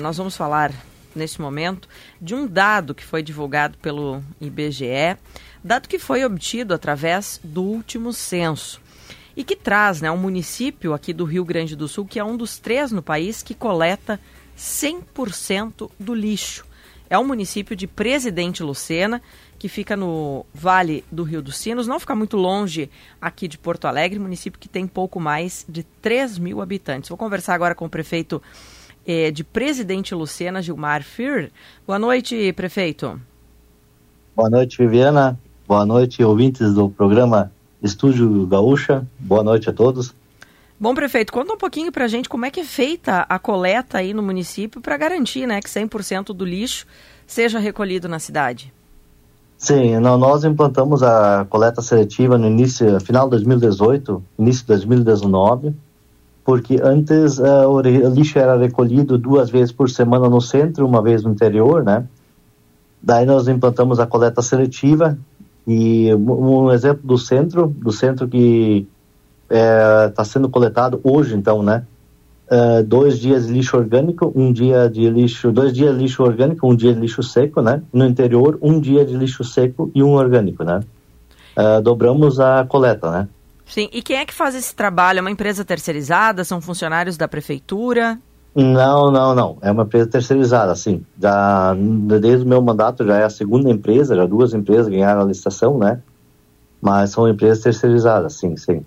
[0.00, 0.72] Nós vamos falar
[1.12, 1.88] nesse momento
[2.22, 5.18] de um dado que foi divulgado pelo IBGE,
[5.62, 8.80] dado que foi obtido através do último censo
[9.36, 12.36] e que traz né, um município aqui do Rio Grande do Sul, que é um
[12.36, 14.20] dos três no país que coleta
[14.56, 16.64] 100% do lixo.
[17.10, 19.20] É um município de Presidente Lucena,
[19.58, 22.88] que fica no Vale do Rio dos Sinos, não fica muito longe
[23.20, 27.08] aqui de Porto Alegre, município que tem pouco mais de 3 mil habitantes.
[27.08, 28.40] Vou conversar agora com o prefeito
[29.08, 31.50] é, de Presidente Lucena, Gilmar Fir.
[31.86, 33.18] Boa noite, prefeito.
[34.36, 35.40] Boa noite, Viviana.
[35.66, 37.50] Boa noite, ouvintes do programa
[37.82, 39.06] Estúdio Gaúcha.
[39.18, 40.14] Boa noite a todos.
[40.78, 43.96] Bom, prefeito, conta um pouquinho para a gente como é que é feita a coleta
[43.96, 46.86] aí no município para garantir né, que 100% do lixo
[47.26, 48.72] seja recolhido na cidade.
[49.56, 55.74] Sim, nós implantamos a coleta seletiva no início, final de 2018, início de 2019
[56.48, 61.22] porque antes uh, o lixo era recolhido duas vezes por semana no centro, uma vez
[61.22, 62.06] no interior, né?
[63.02, 65.18] Daí nós implantamos a coleta seletiva
[65.66, 68.88] e um exemplo do centro, do centro que
[69.46, 71.84] está é, sendo coletado hoje, então, né?
[72.50, 76.66] Uh, dois dias de lixo orgânico, um dia de lixo, dois dias de lixo orgânico,
[76.66, 77.82] um dia de lixo seco, né?
[77.92, 80.80] No interior, um dia de lixo seco e um orgânico, né?
[81.54, 83.28] Uh, dobramos a coleta, né?
[83.68, 85.18] Sim, e quem é que faz esse trabalho?
[85.18, 86.42] É uma empresa terceirizada?
[86.44, 88.18] São funcionários da prefeitura?
[88.54, 89.58] Não, não, não.
[89.60, 91.04] É uma empresa terceirizada, sim.
[91.20, 91.74] Já,
[92.20, 95.78] desde o meu mandato já é a segunda empresa, já duas empresas ganharam a licitação,
[95.78, 96.00] né?
[96.80, 98.84] Mas são empresas terceirizadas, sim, sim.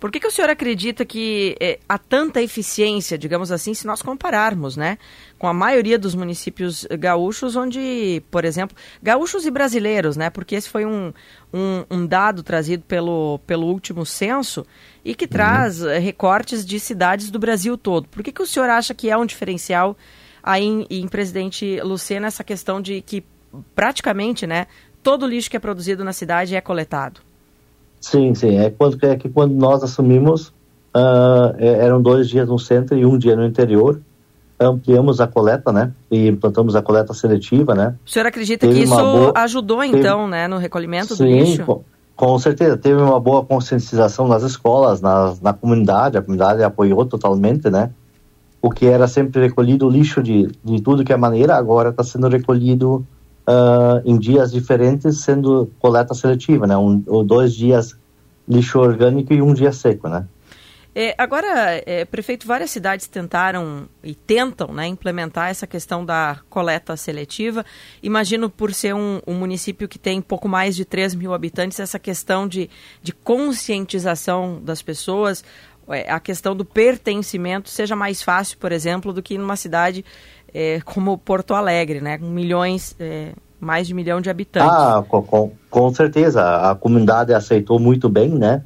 [0.00, 4.00] Por que, que o senhor acredita que é, há tanta eficiência, digamos assim, se nós
[4.00, 4.96] compararmos, né,
[5.38, 10.70] com a maioria dos municípios gaúchos, onde, por exemplo, gaúchos e brasileiros, né, porque esse
[10.70, 11.12] foi um,
[11.52, 14.66] um, um dado trazido pelo, pelo último censo
[15.04, 15.30] e que uhum.
[15.30, 15.90] traz uhum.
[16.00, 18.08] recortes de cidades do Brasil todo.
[18.08, 19.94] Por que, que o senhor acha que é um diferencial
[20.42, 23.22] aí em, em Presidente Lucena essa questão de que
[23.74, 24.66] praticamente, né,
[25.02, 27.20] todo o lixo que é produzido na cidade é coletado?
[28.00, 28.56] Sim, sim.
[28.56, 30.48] É, quando, é que quando nós assumimos,
[30.96, 34.00] uh, eram dois dias no centro e um dia no interior.
[34.58, 35.92] Ampliamos a coleta, né?
[36.10, 37.94] E implantamos a coleta seletiva, né?
[38.06, 39.32] O senhor acredita Teve que isso boa...
[39.36, 40.30] ajudou, então, Teve...
[40.30, 40.48] né?
[40.48, 41.64] No recolhimento sim, do lixo?
[41.64, 41.82] Com,
[42.14, 42.76] com certeza.
[42.76, 46.18] Teve uma boa conscientização nas escolas, na, na comunidade.
[46.18, 47.90] A comunidade apoiou totalmente, né?
[48.60, 52.28] O que era sempre recolhido lixo de, de tudo que é maneira, agora está sendo
[52.28, 53.02] recolhido
[53.50, 56.76] uh, em dias diferentes, sendo coleta seletiva, né?
[56.76, 57.98] Um, ou dois dias
[58.48, 60.26] lixo orgânico e um dia seco, né?
[60.92, 66.96] É, agora, é, prefeito, várias cidades tentaram e tentam né, implementar essa questão da coleta
[66.96, 67.64] seletiva.
[68.02, 71.96] Imagino, por ser um, um, município que tem pouco mais de 3 mil habitantes, essa
[71.96, 72.68] questão de,
[73.00, 75.44] de conscientização das pessoas,
[75.88, 80.04] é, a questão do pertencimento seja mais fácil, por exemplo, do que numa cidade
[80.54, 84.70] é, como Porto Alegre, né, com milhões, é, mais de um milhão de habitantes.
[84.70, 86.70] Ah, com, com certeza.
[86.70, 88.62] A comunidade aceitou muito bem, né?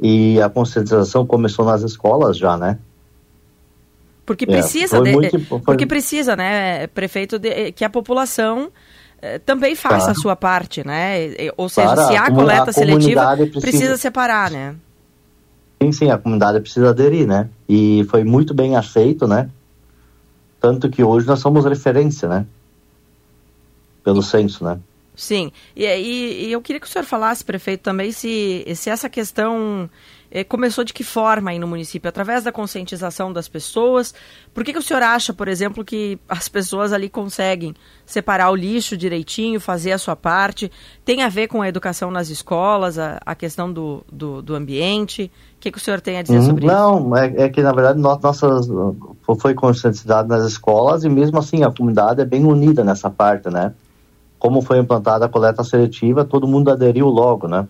[0.00, 2.78] E a conscientização começou nas escolas já, né?
[4.24, 5.60] Porque é, precisa, é, de, muito, foi...
[5.60, 8.70] porque precisa, né, prefeito, de, que a população
[9.20, 10.12] eh, também faça claro.
[10.12, 11.30] a sua parte, né?
[11.56, 13.60] Ou seja, Para, se há coleta seletiva, precisa...
[13.60, 14.76] precisa separar, né?
[15.82, 17.48] Sim, sim, a comunidade precisa aderir, né?
[17.68, 19.50] E foi muito bem aceito, né?
[20.60, 22.46] Tanto que hoje nós somos referência, né?
[24.04, 24.78] Pelo censo, né?
[25.20, 29.06] Sim, e, e, e eu queria que o senhor falasse, prefeito, também se, se essa
[29.06, 29.86] questão
[30.30, 32.08] eh, começou de que forma aí no município?
[32.08, 34.14] Através da conscientização das pessoas?
[34.54, 37.74] Por que, que o senhor acha, por exemplo, que as pessoas ali conseguem
[38.06, 40.72] separar o lixo direitinho, fazer a sua parte?
[41.04, 45.30] Tem a ver com a educação nas escolas, a, a questão do, do, do ambiente?
[45.56, 47.08] O que, que, o senhor tem a dizer sobre não, isso?
[47.10, 48.66] Não, é, é, que na verdade nossas,
[49.38, 53.74] foi conscientizado nas escolas e mesmo assim a comunidade é bem unida nessa parte, né?
[54.40, 57.68] Como foi implantada a coleta seletiva, todo mundo aderiu logo, né?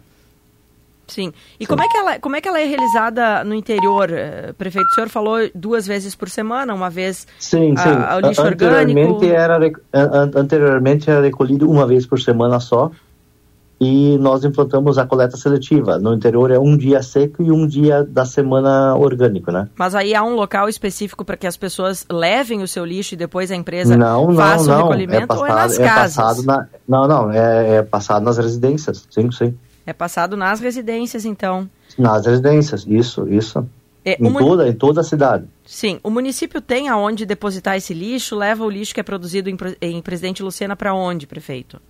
[1.07, 1.33] Sim.
[1.59, 1.69] E Sim.
[1.69, 4.87] Como, é que ela, como é que ela é realizada no interior, eh, prefeito?
[4.87, 7.89] O senhor falou duas vezes por semana, uma vez sim, a, sim.
[8.09, 9.81] ao lixo anteriormente orgânico?
[9.93, 12.91] Era, anteriormente era recolhido uma vez por semana só,
[13.81, 15.99] e nós implantamos a coleta seletiva.
[15.99, 19.69] No interior é um dia seco e um dia da semana orgânico, né?
[19.75, 23.17] Mas aí há um local específico para que as pessoas levem o seu lixo e
[23.17, 26.17] depois a empresa não, faça não, o recolhimento é passado, ou é nas é casas?
[26.17, 29.57] Passado na, não, não, é, é passado nas residências, sim, sim.
[29.87, 31.69] É passado nas residências, então.
[31.99, 33.67] Nas residências, isso, isso.
[34.05, 35.45] É, em, toda, em toda a cidade.
[35.65, 36.01] Sim.
[36.03, 38.37] O município tem aonde depositar esse lixo?
[38.37, 41.81] Leva o lixo que é produzido em, em Presidente Lucena para onde, prefeito?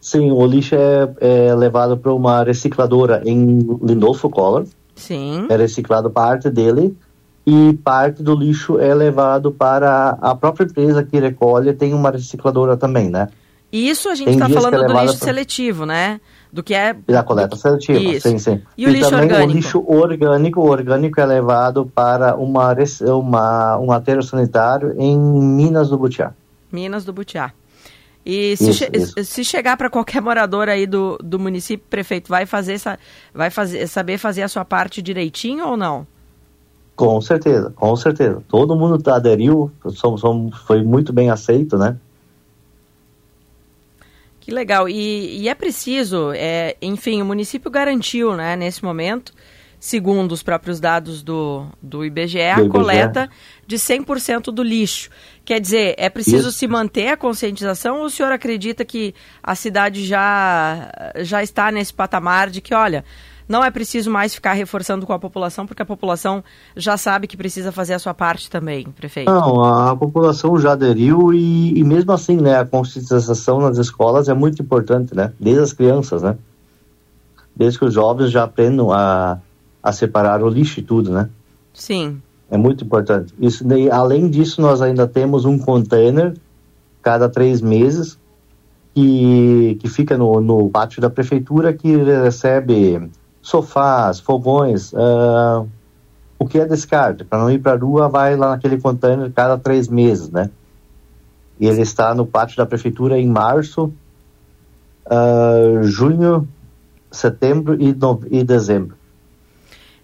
[0.00, 4.64] Sim, o lixo é, é levado para uma recicladora em Lindolfo Collor.
[4.94, 5.46] Sim.
[5.48, 6.96] É reciclado parte dele.
[7.46, 12.76] e parte do lixo é levado para a própria empresa que recolhe, tem uma recicladora
[12.76, 13.28] também, né?
[13.72, 15.26] E isso a gente está falando é do lixo pra...
[15.26, 16.20] seletivo, né?
[16.52, 16.92] Do que é...
[16.92, 18.28] Da coleta seletiva, isso.
[18.28, 18.62] sim, sim.
[18.76, 19.50] E, e o lixo também orgânico?
[19.50, 25.88] o lixo orgânico, o orgânico é levado para uma, uma, um aterro sanitário em Minas
[25.88, 26.32] do Butiá.
[26.72, 27.52] Minas do Butiá.
[28.24, 29.24] E se, isso, che isso.
[29.24, 32.98] se chegar para qualquer morador aí do, do município, prefeito, vai fazer essa,
[33.34, 36.06] vai fazer, saber fazer a sua parte direitinho ou não?
[36.94, 38.42] Com certeza, com certeza.
[38.46, 41.96] Todo mundo tá, aderiu, somos, somos, foi muito bem aceito, né?
[44.38, 44.86] Que legal.
[44.86, 49.32] E, e é preciso, é, enfim, o município garantiu, né, nesse momento,
[49.80, 52.68] segundo os próprios dados do, do IBGE, do a IBGE.
[52.68, 53.30] coleta
[53.66, 55.08] de 100% do lixo.
[55.42, 56.58] Quer dizer, é preciso Isso.
[56.58, 61.94] se manter a conscientização ou o senhor acredita que a cidade já, já está nesse
[61.94, 63.02] patamar de que, olha,
[63.48, 66.44] não é preciso mais ficar reforçando com a população, porque a população
[66.76, 69.32] já sabe que precisa fazer a sua parte também, prefeito.
[69.32, 74.34] Não, a, população já aderiu e, e, mesmo assim, né, a conscientização nas escolas é
[74.34, 76.36] muito importante, né, desde as crianças, né,
[77.56, 79.38] desde que os jovens já aprendam a,
[79.82, 81.28] a separar o lixo e tudo, né.
[81.72, 82.20] Sim.
[82.50, 83.32] É muito importante.
[83.38, 86.34] Isso, além disso, nós ainda temos um container
[87.00, 88.18] cada três meses
[88.94, 93.10] que, que fica no, no pátio da prefeitura que recebe
[93.40, 95.66] sofás, fogões, uh,
[96.38, 97.24] o que é descarte.
[97.24, 100.50] Para não ir para a rua, vai lá naquele container cada três meses, né?
[101.58, 103.92] E ele está no pátio da prefeitura em março,
[105.06, 106.48] uh, junho,
[107.10, 108.96] setembro e, no, e dezembro.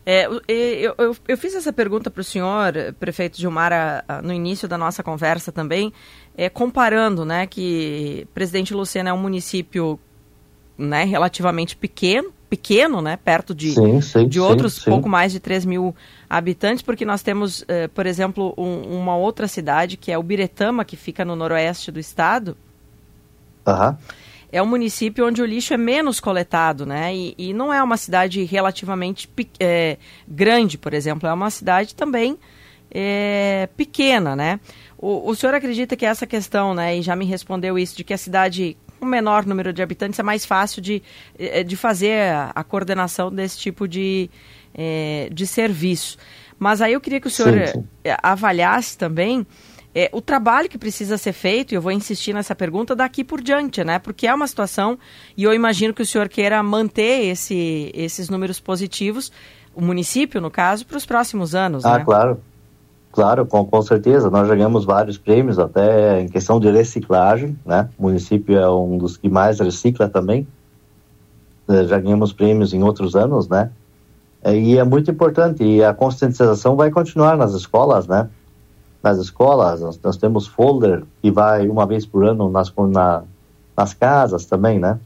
[0.08, 4.32] É, eu, eu, eu, fiz essa pergunta para o senhor, prefeito Gilmar, a, a, no
[4.32, 5.92] início da nossa conversa também,
[6.36, 9.98] é, comparando né, que Presidente Lucena é um município
[10.78, 15.40] né, relativamente pequeno, pequeno, né, perto de, sim, sim, de outros sim, pouco mais de
[15.40, 15.92] 3 mil
[16.30, 20.84] habitantes, porque nós temos, eh, por exemplo, um, uma outra cidade, que é o Biretama,
[20.84, 22.56] que fica no noroeste do estado.
[23.66, 23.96] Uhum.
[24.52, 27.14] É um município onde o lixo é menos coletado, né?
[27.14, 29.28] E, e não é uma cidade relativamente
[29.58, 32.38] é, grande, por exemplo, é uma cidade também
[32.90, 34.60] é, pequena, né?
[34.96, 38.14] O, o senhor acredita que essa questão, né, e já me respondeu isso, de que
[38.14, 41.02] a cidade com menor número de habitantes é mais fácil de,
[41.38, 44.30] eh, de fazer a, coordenação desse tipo de,
[44.74, 46.16] é, de serviço.
[46.58, 47.86] Mas aí eu queria que o senhor sim, sim.
[48.22, 49.46] Avaliasse também
[49.98, 53.40] é, o trabalho que precisa ser feito, e eu vou insistir nessa pergunta daqui por
[53.40, 53.98] diante, né?
[53.98, 54.98] Porque é uma situação,
[55.34, 59.32] e eu imagino que o senhor queira manter esse, esses números positivos,
[59.74, 61.82] o município, no caso, para os próximos anos.
[61.86, 62.04] Ah, né?
[62.04, 62.38] claro.
[63.10, 64.28] Claro, com, com certeza.
[64.28, 67.88] Nós já ganhamos vários prêmios, até em questão de reciclagem, né?
[67.96, 70.46] O município é um dos que mais recicla também.
[71.66, 73.70] Eh, já ganhamos prêmios em outros anos, né?
[74.44, 75.64] Eh, e é muito importante.
[75.64, 78.28] E a conscientização vai continuar nas escolas, né?
[79.06, 83.22] Nas escolas, nós, nós temos folder que vai uma vez por ano nas, na,
[83.76, 84.98] nas casas também, né?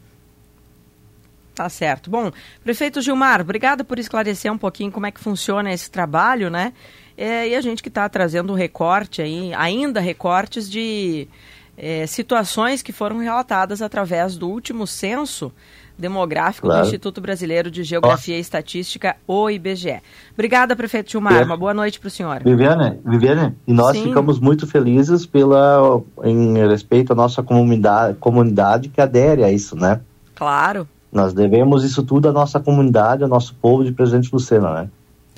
[1.54, 2.08] Tá certo.
[2.08, 2.30] Bom,
[2.64, 6.72] prefeito Gilmar, obrigado por esclarecer um pouquinho como é que funciona esse trabalho, né?
[7.14, 11.28] É, e a gente que está trazendo um recorte aí, ainda recortes de
[11.76, 15.52] é, situações que foram relatadas através do último censo
[16.00, 16.82] demográfico claro.
[16.82, 18.38] do Instituto Brasileiro de Geografia Nossa.
[18.38, 20.00] e Estatística, o IBGE.
[20.32, 21.40] Obrigada, prefeito Gilmar.
[21.40, 21.44] É.
[21.44, 22.42] Uma boa noite para o senhor.
[22.42, 24.04] Viviane, Viviane, e nós Sim.
[24.04, 30.00] ficamos muito felizes pela, em respeito à nossa comunidade, comunidade que adere a isso, né?
[30.34, 30.88] Claro.
[31.12, 34.88] Nós devemos isso tudo à nossa comunidade, ao nosso povo de Presidente Lucena, né?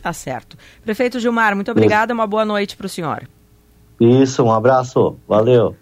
[0.02, 0.56] Tá certo.
[0.84, 2.12] Prefeito Gilmar, muito obrigada.
[2.12, 3.28] Uma boa noite para o senhor.
[4.00, 5.16] Isso, um abraço.
[5.28, 5.76] Valeu.